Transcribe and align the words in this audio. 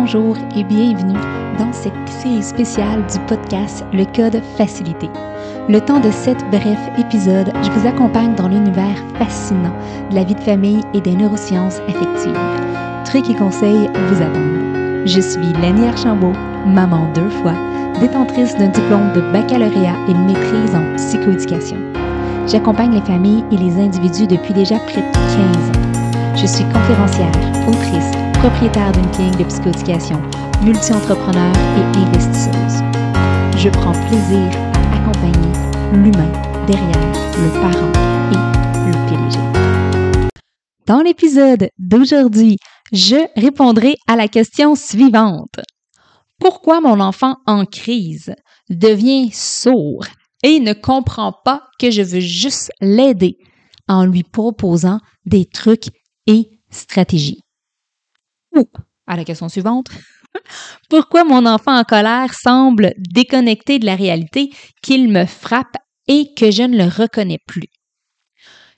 bonjour 0.00 0.36
et 0.54 0.62
bienvenue 0.62 1.18
dans 1.58 1.72
cette 1.72 2.08
série 2.08 2.42
spéciale 2.42 3.04
du 3.12 3.18
podcast 3.26 3.84
Le 3.92 4.04
Code 4.04 4.40
Facilité. 4.56 5.08
Le 5.68 5.80
temps 5.80 5.98
de 5.98 6.10
sept 6.12 6.38
brefs 6.52 6.98
épisodes, 6.98 7.50
je 7.62 7.70
vous 7.72 7.86
accompagne 7.86 8.34
dans 8.36 8.46
l'univers 8.46 8.96
fascinant 9.18 9.74
de 10.10 10.14
la 10.14 10.22
vie 10.22 10.36
de 10.36 10.40
famille 10.40 10.82
et 10.94 11.00
des 11.00 11.16
neurosciences 11.16 11.80
affectives. 11.88 12.38
Trucs 13.06 13.28
et 13.28 13.34
conseils 13.34 13.90
vous 14.08 14.22
attendent. 14.22 15.04
Je 15.04 15.20
suis 15.20 15.52
Lenny 15.60 15.88
Archambault, 15.88 16.36
maman 16.64 17.10
deux 17.14 17.30
fois, 17.30 17.54
détentrice 18.00 18.56
d'un 18.56 18.68
diplôme 18.68 19.12
de 19.14 19.32
baccalauréat 19.32 19.96
et 20.08 20.14
maîtrise 20.14 20.76
en 20.76 20.94
psychoéducation. 20.96 21.78
J'accompagne 22.46 22.94
les 22.94 23.02
familles 23.02 23.44
et 23.50 23.56
les 23.56 23.80
individus 23.80 24.28
depuis 24.28 24.54
déjà 24.54 24.78
près 24.78 25.02
de 25.02 25.12
15 25.12 25.26
ans. 25.34 26.36
Je 26.36 26.46
suis 26.46 26.64
conférencière, 26.66 27.32
autrice, 27.66 28.27
propriétaire 28.38 28.92
d'une 28.92 29.10
clinique 29.10 29.38
de 29.38 29.44
psychoéducation, 29.44 30.22
multi-entrepreneur 30.62 31.52
et 31.76 31.98
investisseuse. 31.98 32.82
Je 33.56 33.68
prends 33.68 33.92
plaisir 33.92 34.48
à 34.74 34.96
accompagner 34.96 35.52
l'humain 35.92 36.32
derrière 36.66 37.12
le 37.36 37.50
parent 37.60 37.92
et 38.30 38.86
le 38.86 38.92
PDG. 39.08 40.30
Dans 40.86 41.00
l'épisode 41.00 41.70
d'aujourd'hui, 41.78 42.58
je 42.92 43.16
répondrai 43.40 43.96
à 44.06 44.14
la 44.14 44.28
question 44.28 44.76
suivante. 44.76 45.58
Pourquoi 46.38 46.80
mon 46.80 47.00
enfant 47.00 47.38
en 47.46 47.64
crise 47.64 48.32
devient 48.70 49.30
sourd 49.32 50.04
et 50.44 50.60
ne 50.60 50.74
comprend 50.74 51.32
pas 51.44 51.64
que 51.80 51.90
je 51.90 52.02
veux 52.02 52.20
juste 52.20 52.70
l'aider 52.80 53.36
en 53.88 54.04
lui 54.04 54.22
proposant 54.22 55.00
des 55.26 55.44
trucs 55.44 55.88
et 56.28 56.48
stratégies? 56.70 57.42
Ou, 58.58 58.68
à 59.06 59.16
la 59.16 59.24
question 59.24 59.48
suivante, 59.48 59.86
pourquoi 60.90 61.24
mon 61.24 61.46
enfant 61.46 61.78
en 61.78 61.84
colère 61.84 62.34
semble 62.34 62.92
déconnecté 62.98 63.78
de 63.78 63.86
la 63.86 63.94
réalité, 63.94 64.50
qu'il 64.82 65.08
me 65.08 65.26
frappe 65.26 65.76
et 66.08 66.34
que 66.36 66.50
je 66.50 66.64
ne 66.64 66.76
le 66.76 66.84
reconnais 66.84 67.38
plus? 67.46 67.68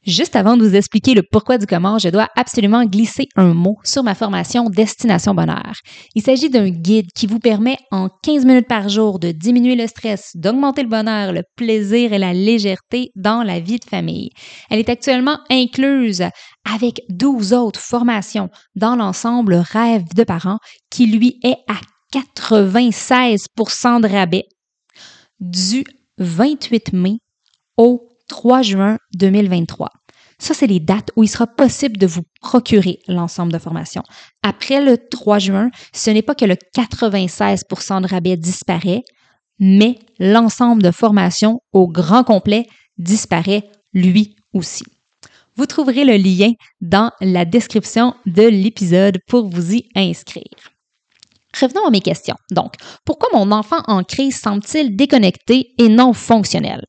Juste 0.07 0.35
avant 0.35 0.57
de 0.57 0.67
vous 0.67 0.77
expliquer 0.77 1.13
le 1.13 1.23
pourquoi 1.23 1.59
du 1.59 1.67
comment, 1.67 1.99
je 1.99 2.09
dois 2.09 2.29
absolument 2.35 2.87
glisser 2.87 3.29
un 3.37 3.53
mot 3.53 3.77
sur 3.85 4.03
ma 4.03 4.15
formation 4.15 4.71
Destination 4.71 5.35
Bonheur. 5.35 5.75
Il 6.15 6.23
s'agit 6.23 6.49
d'un 6.49 6.71
guide 6.71 7.13
qui 7.15 7.27
vous 7.27 7.39
permet 7.39 7.77
en 7.91 8.09
15 8.23 8.47
minutes 8.47 8.67
par 8.67 8.89
jour 8.89 9.19
de 9.19 9.31
diminuer 9.31 9.77
le 9.77 9.87
stress, 9.87 10.31
d'augmenter 10.35 10.85
le 10.85 10.89
bonheur, 10.89 11.35
le 11.35 11.43
plaisir 11.55 12.15
et 12.15 12.19
la 12.19 12.33
légèreté 12.33 13.11
dans 13.15 13.43
la 13.43 13.61
vie 13.61 13.79
de 13.79 13.85
famille. 13.85 14.31
Elle 14.71 14.79
est 14.79 14.89
actuellement 14.89 15.39
incluse 15.51 16.25
avec 16.65 17.03
12 17.11 17.53
autres 17.53 17.81
formations 17.81 18.49
dans 18.75 18.97
l'ensemble 18.97 19.55
Rêve 19.55 20.05
de 20.15 20.25
parents 20.25 20.61
qui 20.91 21.07
lui 21.07 21.39
est 21.43 21.59
à 21.69 21.79
96% 22.19 24.01
de 24.01 24.09
rabais 24.09 24.45
du 25.41 25.85
28 26.19 26.95
mai 26.95 27.19
au 27.77 28.10
3 28.31 28.63
juin 28.63 28.97
2023. 29.17 29.91
Ça, 30.39 30.55
c'est 30.55 30.69
les 30.69 30.81
dates 30.81 31.11
où 31.17 31.25
il 31.25 31.29
sera 31.29 31.49
possible 31.49 31.99
de 31.99 32.07
vous 32.07 32.23
procurer 32.41 33.01
l'ensemble 33.09 33.53
de 33.53 33.59
formation. 33.59 34.03
Après 34.43 34.83
le 34.83 34.97
3 34.97 35.39
juin, 35.41 35.71
ce 35.93 36.11
n'est 36.11 36.23
pas 36.23 36.37
que 36.37 36.45
le 36.45 36.55
96% 36.55 38.03
de 38.03 38.07
rabais 38.07 38.37
disparaît, 38.37 39.03
mais 39.59 39.99
l'ensemble 40.21 40.83
de 40.83 40.93
formation 40.93 41.61
au 41.73 41.89
grand 41.89 42.23
complet 42.23 42.67
disparaît 42.99 43.65
lui 43.93 44.37
aussi. 44.55 44.85
Vous 45.57 45.67
trouverez 45.67 46.05
le 46.05 46.17
lien 46.17 46.53
dans 46.81 47.11
la 47.21 47.45
description 47.45 48.15
de 48.27 48.45
l'épisode 48.45 49.19
pour 49.27 49.49
vous 49.49 49.75
y 49.75 49.89
inscrire. 49.97 50.45
Revenons 51.61 51.85
à 51.85 51.91
mes 51.91 52.01
questions. 52.01 52.37
Donc, 52.53 52.75
pourquoi 53.05 53.29
mon 53.35 53.51
enfant 53.51 53.83
en 53.89 54.05
crise 54.05 54.41
semble-t-il 54.41 54.95
déconnecté 54.95 55.73
et 55.79 55.89
non 55.89 56.13
fonctionnel? 56.13 56.87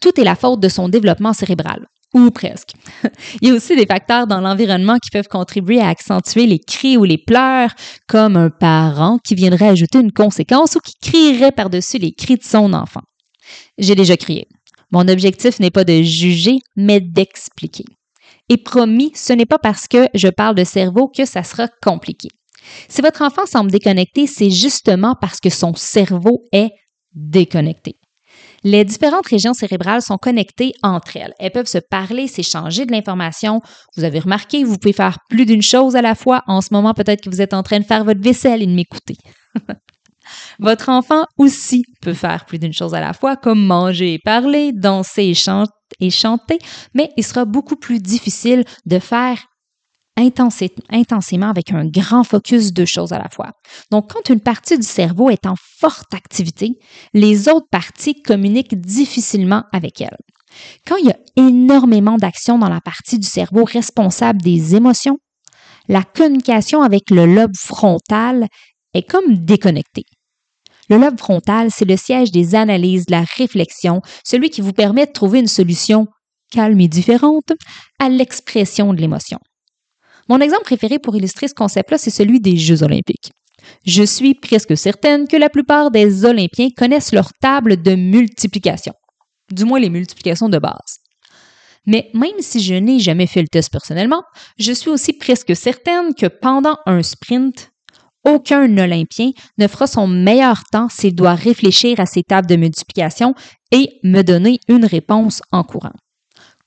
Tout 0.00 0.18
est 0.20 0.24
la 0.24 0.36
faute 0.36 0.60
de 0.60 0.68
son 0.68 0.88
développement 0.88 1.32
cérébral. 1.32 1.86
Ou 2.14 2.30
presque. 2.30 2.72
Il 3.42 3.48
y 3.48 3.50
a 3.50 3.54
aussi 3.54 3.76
des 3.76 3.84
facteurs 3.84 4.26
dans 4.26 4.40
l'environnement 4.40 4.98
qui 4.98 5.10
peuvent 5.10 5.28
contribuer 5.28 5.80
à 5.80 5.88
accentuer 5.88 6.46
les 6.46 6.58
cris 6.58 6.96
ou 6.96 7.04
les 7.04 7.18
pleurs, 7.18 7.70
comme 8.06 8.36
un 8.36 8.48
parent 8.48 9.18
qui 9.22 9.34
viendrait 9.34 9.68
ajouter 9.68 10.00
une 10.00 10.12
conséquence 10.12 10.76
ou 10.76 10.80
qui 10.80 10.94
crierait 11.02 11.52
par-dessus 11.52 11.98
les 11.98 12.12
cris 12.12 12.36
de 12.36 12.44
son 12.44 12.72
enfant. 12.72 13.02
J'ai 13.76 13.94
déjà 13.94 14.16
crié. 14.16 14.46
Mon 14.90 15.06
objectif 15.06 15.60
n'est 15.60 15.70
pas 15.70 15.84
de 15.84 16.02
juger, 16.02 16.58
mais 16.76 17.00
d'expliquer. 17.00 17.84
Et 18.48 18.56
promis, 18.56 19.12
ce 19.14 19.34
n'est 19.34 19.44
pas 19.44 19.58
parce 19.58 19.86
que 19.86 20.08
je 20.14 20.28
parle 20.28 20.54
de 20.54 20.64
cerveau 20.64 21.08
que 21.08 21.26
ça 21.26 21.42
sera 21.42 21.68
compliqué. 21.82 22.28
Si 22.88 23.02
votre 23.02 23.22
enfant 23.22 23.44
semble 23.44 23.70
déconnecté, 23.70 24.26
c'est 24.26 24.50
justement 24.50 25.14
parce 25.20 25.40
que 25.40 25.50
son 25.50 25.74
cerveau 25.74 26.42
est 26.52 26.70
déconnecté. 27.14 27.96
Les 28.64 28.84
différentes 28.84 29.26
régions 29.26 29.54
cérébrales 29.54 30.02
sont 30.02 30.16
connectées 30.16 30.72
entre 30.82 31.16
elles. 31.16 31.34
Elles 31.38 31.52
peuvent 31.52 31.66
se 31.66 31.78
parler, 31.78 32.26
s'échanger 32.26 32.86
de 32.86 32.92
l'information. 32.92 33.60
Vous 33.96 34.04
avez 34.04 34.18
remarqué, 34.18 34.64
vous 34.64 34.78
pouvez 34.78 34.92
faire 34.92 35.18
plus 35.28 35.46
d'une 35.46 35.62
chose 35.62 35.96
à 35.96 36.02
la 36.02 36.14
fois. 36.14 36.42
En 36.46 36.60
ce 36.60 36.68
moment, 36.72 36.94
peut-être 36.94 37.22
que 37.22 37.30
vous 37.30 37.40
êtes 37.40 37.54
en 37.54 37.62
train 37.62 37.78
de 37.78 37.84
faire 37.84 38.04
votre 38.04 38.20
vaisselle 38.20 38.62
et 38.62 38.66
de 38.66 38.74
m'écouter. 38.74 39.16
votre 40.58 40.88
enfant 40.88 41.24
aussi 41.36 41.84
peut 42.00 42.14
faire 42.14 42.44
plus 42.46 42.58
d'une 42.58 42.72
chose 42.72 42.94
à 42.94 43.00
la 43.00 43.12
fois, 43.12 43.36
comme 43.36 43.64
manger 43.64 44.14
et 44.14 44.18
parler, 44.18 44.72
danser 44.72 45.32
et 46.00 46.10
chanter, 46.10 46.58
mais 46.94 47.10
il 47.16 47.24
sera 47.24 47.44
beaucoup 47.44 47.76
plus 47.76 48.00
difficile 48.00 48.64
de 48.86 48.98
faire 48.98 49.38
intensément 50.18 51.48
avec 51.48 51.72
un 51.72 51.86
grand 51.86 52.24
focus 52.24 52.72
de 52.72 52.84
choses 52.84 53.12
à 53.12 53.18
la 53.18 53.28
fois. 53.28 53.52
Donc, 53.90 54.12
quand 54.12 54.28
une 54.28 54.40
partie 54.40 54.76
du 54.76 54.86
cerveau 54.86 55.30
est 55.30 55.46
en 55.46 55.54
forte 55.78 56.12
activité, 56.14 56.78
les 57.14 57.48
autres 57.48 57.68
parties 57.70 58.20
communiquent 58.22 58.80
difficilement 58.80 59.64
avec 59.72 60.00
elle. 60.00 60.16
Quand 60.86 60.96
il 60.96 61.06
y 61.06 61.10
a 61.10 61.18
énormément 61.36 62.16
d'actions 62.16 62.58
dans 62.58 62.68
la 62.68 62.80
partie 62.80 63.18
du 63.18 63.26
cerveau 63.26 63.64
responsable 63.64 64.40
des 64.40 64.74
émotions, 64.74 65.18
la 65.88 66.02
communication 66.02 66.82
avec 66.82 67.10
le 67.10 67.26
lobe 67.26 67.56
frontal 67.56 68.46
est 68.94 69.08
comme 69.08 69.36
déconnectée. 69.36 70.04
Le 70.90 70.96
lobe 70.96 71.18
frontal, 71.18 71.70
c'est 71.70 71.84
le 71.84 71.96
siège 71.96 72.30
des 72.30 72.54
analyses, 72.54 73.06
de 73.06 73.12
la 73.12 73.24
réflexion, 73.36 74.00
celui 74.24 74.50
qui 74.50 74.62
vous 74.62 74.72
permet 74.72 75.06
de 75.06 75.12
trouver 75.12 75.40
une 75.40 75.46
solution 75.46 76.06
calme 76.50 76.80
et 76.80 76.88
différente 76.88 77.52
à 77.98 78.08
l'expression 78.08 78.94
de 78.94 79.00
l'émotion. 79.00 79.38
Mon 80.28 80.40
exemple 80.40 80.64
préféré 80.64 80.98
pour 80.98 81.16
illustrer 81.16 81.48
ce 81.48 81.54
concept-là, 81.54 81.98
c'est 81.98 82.10
celui 82.10 82.40
des 82.40 82.56
Jeux 82.56 82.82
olympiques. 82.82 83.32
Je 83.86 84.02
suis 84.02 84.34
presque 84.34 84.76
certaine 84.76 85.26
que 85.26 85.36
la 85.36 85.48
plupart 85.48 85.90
des 85.90 86.24
Olympiens 86.24 86.68
connaissent 86.76 87.12
leur 87.12 87.32
table 87.40 87.82
de 87.82 87.94
multiplication, 87.94 88.92
du 89.50 89.64
moins 89.64 89.80
les 89.80 89.90
multiplications 89.90 90.48
de 90.48 90.58
base. 90.58 90.98
Mais 91.86 92.10
même 92.12 92.40
si 92.40 92.60
je 92.60 92.74
n'ai 92.74 92.98
jamais 92.98 93.26
fait 93.26 93.40
le 93.40 93.48
test 93.48 93.72
personnellement, 93.72 94.22
je 94.58 94.72
suis 94.72 94.90
aussi 94.90 95.14
presque 95.14 95.56
certaine 95.56 96.14
que 96.14 96.26
pendant 96.26 96.76
un 96.84 97.02
sprint, 97.02 97.70
aucun 98.24 98.64
Olympien 98.76 99.30
ne 99.56 99.66
fera 99.66 99.86
son 99.86 100.06
meilleur 100.06 100.64
temps 100.70 100.90
s'il 100.90 101.14
doit 101.14 101.34
réfléchir 101.34 101.98
à 102.00 102.04
ses 102.04 102.22
tables 102.22 102.48
de 102.48 102.56
multiplication 102.56 103.34
et 103.72 103.88
me 104.04 104.20
donner 104.20 104.58
une 104.68 104.84
réponse 104.84 105.40
en 105.50 105.64
courant 105.64 105.94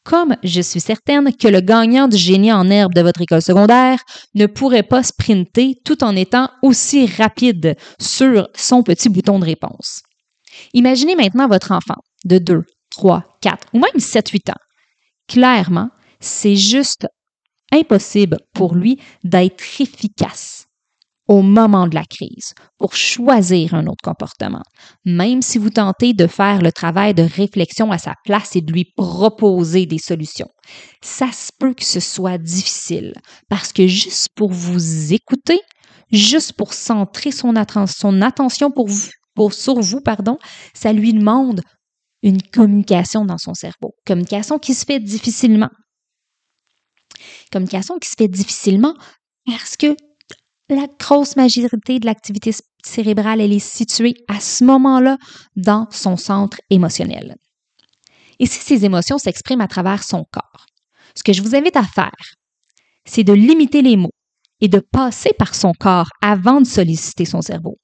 comme 0.04 0.36
je 0.44 0.62
suis 0.62 0.80
certaine 0.80 1.36
que 1.36 1.48
le 1.48 1.62
gagnant 1.62 2.08
du 2.08 2.18
génie 2.18 2.52
en 2.52 2.70
herbe 2.70 2.94
de 2.94 3.02
votre 3.02 3.22
école 3.22 3.42
secondaire 3.42 4.00
ne 4.36 4.46
pourrait 4.46 4.84
pas 4.84 5.04
sprinter 5.04 5.80
tout 5.86 6.04
en 6.04 6.16
étant 6.16 6.50
aussi 6.64 7.06
rapide 7.06 7.76
sur 8.00 8.48
son 8.56 8.84
petit 8.84 9.10
bouton 9.10 9.40
de 9.40 9.46
réponse. 9.46 10.02
Imaginez 10.74 11.16
maintenant 11.16 11.48
votre 11.48 11.72
enfant 11.72 12.02
de 12.26 12.38
2, 12.38 12.64
3, 12.92 13.38
4 13.42 13.68
ou 13.74 13.80
même 13.80 14.00
7, 14.00 14.30
8 14.30 14.50
ans. 14.50 14.62
Clairement, 15.28 15.90
c'est 16.20 16.56
juste 16.56 17.08
impossible 17.72 18.38
pour 18.54 18.76
lui 18.76 19.00
d'être 19.24 19.64
efficace 19.80 20.68
au 21.32 21.42
moment 21.44 21.88
de 21.88 21.96
la 21.96 22.04
crise 22.04 22.54
pour 22.78 22.94
choisir 22.94 23.74
un 23.74 23.88
autre 23.88 24.04
comportement, 24.04 24.64
même 25.06 25.42
si 25.42 25.58
vous 25.58 25.70
tentez 25.70 26.12
de 26.12 26.28
faire 26.28 26.62
le 26.62 26.74
travail 26.74 27.14
de 27.14 27.24
réflexion 27.24 27.90
à 27.90 27.98
sa 27.98 28.16
place 28.26 28.58
et 28.58 28.62
de 28.62 28.74
lui 28.74 28.84
proposer 28.98 29.86
des 29.86 29.98
solutions. 29.98 30.50
Ça 31.02 31.32
se 31.32 31.52
peut 31.58 31.74
que 31.74 31.86
ce 31.86 32.02
soit 32.02 32.38
difficile 32.38 33.14
parce 33.48 33.72
que 33.72 33.88
juste 33.88 34.28
pour 34.36 34.52
vous 34.52 35.14
écouter, 35.14 35.62
juste 36.12 36.52
pour 36.52 36.74
centrer 36.74 37.32
son, 37.32 37.56
attention 37.56 38.70
pour 38.70 38.90
vous, 38.90 39.52
sur 39.52 39.80
vous, 39.80 40.02
pardon, 40.02 40.38
ça 40.74 40.92
lui 40.92 41.14
demande 41.14 41.62
une 42.24 42.42
communication 42.42 43.24
dans 43.24 43.38
son 43.38 43.54
cerveau. 43.54 43.96
Communication 44.06 44.60
qui 44.60 44.74
se 44.74 44.84
fait 44.84 45.00
difficilement. 45.00 45.70
Communication 47.54 48.00
qui 48.00 48.10
se 48.10 48.16
fait 48.18 48.28
difficilement 48.28 48.96
parce 49.46 49.78
que 49.78 49.96
la 50.76 50.88
grosse 51.00 51.36
majorité 51.36 52.00
de 52.00 52.06
l'activité 52.06 52.52
cérébrale, 52.86 53.42
elle 53.42 53.54
est 53.54 53.60
située 53.60 54.16
à 54.28 54.40
ce 54.40 54.64
moment-là 54.64 55.18
dans 55.56 55.88
son 55.92 56.18
centre 56.18 56.58
émotionnel. 56.70 57.36
Et 58.40 58.46
si 58.46 58.60
ces 58.60 58.86
émotions 58.86 59.18
s'expriment 59.18 59.62
à 59.62 59.68
travers 59.68 60.04
son 60.04 60.26
corps, 60.32 60.66
ce 61.16 61.24
que 61.24 61.34
je 61.34 61.42
vous 61.42 61.56
invite 61.56 61.76
à 61.76 61.84
faire, 61.84 62.12
c'est 63.06 63.24
de 63.24 63.34
limiter 63.34 63.82
les 63.82 63.98
mots 63.98 64.14
et 64.62 64.68
de 64.68 64.80
passer 64.80 65.32
par 65.38 65.56
son 65.56 65.74
corps 65.74 66.10
avant 66.22 66.62
de 66.62 66.66
solliciter 66.66 67.26
son 67.26 67.42
cerveau. 67.42 67.78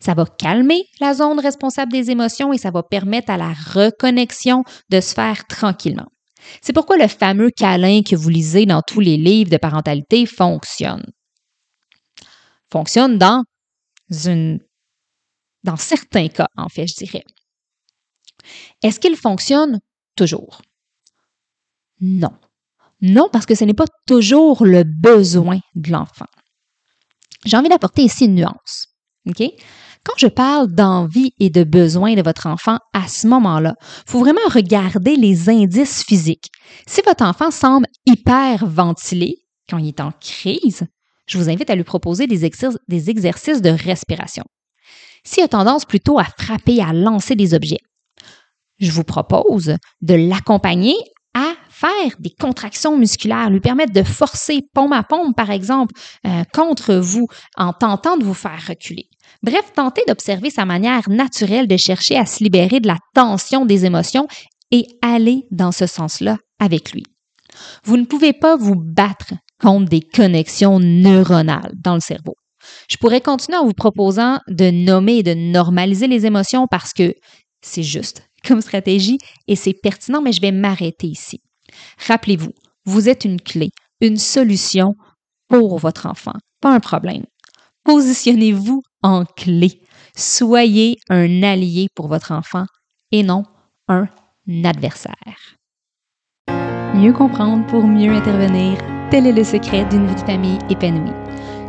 Ça 0.00 0.14
va 0.14 0.24
calmer 0.24 0.82
la 1.00 1.14
zone 1.14 1.40
responsable 1.40 1.92
des 1.92 2.10
émotions 2.10 2.52
et 2.52 2.58
ça 2.58 2.70
va 2.70 2.82
permettre 2.82 3.30
à 3.30 3.36
la 3.36 3.52
reconnexion 3.52 4.64
de 4.90 5.00
se 5.00 5.14
faire 5.14 5.46
tranquillement. 5.46 6.06
C'est 6.60 6.72
pourquoi 6.72 6.96
le 6.96 7.08
fameux 7.08 7.50
câlin 7.50 8.02
que 8.02 8.16
vous 8.16 8.28
lisez 8.28 8.66
dans 8.66 8.82
tous 8.86 9.00
les 9.00 9.16
livres 9.16 9.50
de 9.50 9.56
parentalité 9.56 10.26
fonctionne. 10.26 11.04
Fonctionne 12.74 13.18
dans 13.18 13.44
une 14.10 14.58
certains 15.78 16.26
cas, 16.26 16.48
en 16.56 16.68
fait, 16.68 16.88
je 16.88 16.96
dirais. 16.96 17.22
Est-ce 18.82 18.98
qu'il 18.98 19.14
fonctionne 19.14 19.78
toujours? 20.16 20.60
Non. 22.00 22.36
Non, 23.00 23.28
parce 23.32 23.46
que 23.46 23.54
ce 23.54 23.62
n'est 23.62 23.74
pas 23.74 23.86
toujours 24.08 24.66
le 24.66 24.82
besoin 24.82 25.60
de 25.76 25.92
l'enfant. 25.92 26.26
J'ai 27.44 27.56
envie 27.56 27.68
d'apporter 27.68 28.02
ici 28.02 28.24
une 28.24 28.34
nuance. 28.34 28.88
Quand 29.24 30.18
je 30.18 30.26
parle 30.26 30.72
d'envie 30.72 31.32
et 31.38 31.50
de 31.50 31.62
besoin 31.62 32.16
de 32.16 32.22
votre 32.22 32.48
enfant 32.48 32.80
à 32.92 33.06
ce 33.06 33.28
moment-là, 33.28 33.76
il 33.80 34.10
faut 34.10 34.18
vraiment 34.18 34.40
regarder 34.52 35.14
les 35.14 35.48
indices 35.48 36.02
physiques. 36.02 36.50
Si 36.88 37.02
votre 37.06 37.22
enfant 37.22 37.52
semble 37.52 37.86
hyper 38.04 38.66
ventilé 38.66 39.46
quand 39.70 39.78
il 39.78 39.86
est 39.86 40.00
en 40.00 40.10
crise, 40.10 40.88
je 41.26 41.38
vous 41.38 41.48
invite 41.48 41.70
à 41.70 41.74
lui 41.74 41.84
proposer 41.84 42.26
des, 42.26 42.44
exercices 42.44 43.62
de 43.62 43.70
respiration. 43.70 44.44
S'il 45.24 45.42
a 45.42 45.48
tendance 45.48 45.84
plutôt 45.84 46.18
à 46.18 46.24
frapper, 46.24 46.82
à 46.82 46.92
lancer 46.92 47.34
des 47.34 47.54
objets, 47.54 47.80
je 48.78 48.90
vous 48.90 49.04
propose 49.04 49.76
de 50.02 50.14
l'accompagner 50.14 50.94
à 51.34 51.54
faire 51.68 52.16
des 52.20 52.30
contractions 52.30 52.96
musculaires, 52.96 53.50
lui 53.50 53.60
permettre 53.60 53.92
de 53.92 54.02
forcer 54.02 54.60
paume 54.72 54.92
à 54.92 55.02
paume, 55.02 55.34
par 55.34 55.50
exemple, 55.50 55.94
euh, 56.26 56.44
contre 56.52 56.94
vous 56.94 57.26
en 57.56 57.72
tentant 57.72 58.16
de 58.16 58.24
vous 58.24 58.34
faire 58.34 58.62
reculer. 58.68 59.08
Bref, 59.42 59.72
tentez 59.74 60.02
d'observer 60.06 60.50
sa 60.50 60.64
manière 60.64 61.08
naturelle 61.08 61.66
de 61.66 61.76
chercher 61.76 62.16
à 62.16 62.26
se 62.26 62.44
libérer 62.44 62.80
de 62.80 62.86
la 62.86 62.98
tension 63.14 63.66
des 63.66 63.84
émotions 63.84 64.28
et 64.70 64.86
aller 65.02 65.46
dans 65.50 65.72
ce 65.72 65.86
sens-là 65.86 66.36
avec 66.60 66.92
lui. 66.92 67.04
Vous 67.84 67.96
ne 67.96 68.04
pouvez 68.04 68.32
pas 68.32 68.56
vous 68.56 68.76
battre 68.76 69.34
contre 69.64 69.88
des 69.88 70.02
connexions 70.02 70.78
neuronales 70.78 71.72
dans 71.82 71.94
le 71.94 72.00
cerveau. 72.00 72.36
Je 72.90 72.98
pourrais 72.98 73.22
continuer 73.22 73.56
en 73.56 73.64
vous 73.64 73.72
proposant 73.72 74.38
de 74.46 74.70
nommer 74.70 75.18
et 75.18 75.22
de 75.22 75.32
normaliser 75.32 76.06
les 76.06 76.26
émotions 76.26 76.66
parce 76.70 76.92
que 76.92 77.14
c'est 77.62 77.82
juste 77.82 78.28
comme 78.46 78.60
stratégie 78.60 79.16
et 79.48 79.56
c'est 79.56 79.72
pertinent, 79.72 80.20
mais 80.20 80.32
je 80.32 80.42
vais 80.42 80.52
m'arrêter 80.52 81.06
ici. 81.06 81.40
Rappelez-vous, 82.06 82.52
vous 82.84 83.08
êtes 83.08 83.24
une 83.24 83.40
clé, 83.40 83.70
une 84.02 84.18
solution 84.18 84.96
pour 85.48 85.78
votre 85.78 86.04
enfant, 86.06 86.34
pas 86.60 86.74
un 86.74 86.80
problème. 86.80 87.24
Positionnez-vous 87.84 88.82
en 89.02 89.24
clé. 89.24 89.80
Soyez 90.14 90.98
un 91.08 91.42
allié 91.42 91.88
pour 91.94 92.08
votre 92.08 92.32
enfant 92.32 92.66
et 93.12 93.22
non 93.22 93.44
un 93.88 94.08
adversaire. 94.64 95.56
Mieux 96.94 97.12
comprendre 97.12 97.66
pour 97.66 97.82
mieux 97.84 98.12
intervenir, 98.12 98.78
tel 99.14 99.28
est 99.28 99.32
le 99.32 99.44
secret 99.44 99.84
d'une 99.90 100.08
vie 100.08 100.14
de 100.16 100.26
famille 100.26 100.58
épanouie 100.68 101.12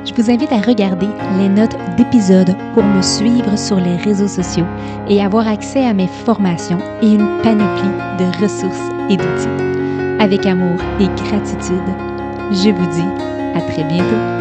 je 0.04 0.14
vous 0.16 0.32
invite 0.32 0.52
à 0.52 0.62
regarder 0.62 1.06
les 1.38 1.48
notes 1.48 1.78
d'épisode 1.96 2.56
pour 2.74 2.84
me 2.84 3.04
suivre 3.04 3.56
sur 3.56 3.80
les 3.80 3.98
réseaux 3.98 4.28
sociaux 4.28 4.66
et 5.08 5.22
avoir 5.22 5.48
accès 5.48 5.86
à 5.86 5.94
mes 5.94 6.08
formations 6.08 6.80
et 7.04 7.08
une 7.08 7.42
panoplie 7.44 8.00
de 8.18 8.42
ressources 8.42 8.92
et 9.10 9.18
d'outils. 9.18 10.20
Avec 10.20 10.46
amour 10.46 10.80
et 11.00 11.08
gratitude, 11.24 11.90
je 12.52 12.70
vous 12.70 12.88
dis 12.94 13.24
à 13.56 13.62
très 13.62 13.84
bientôt. 13.84 14.35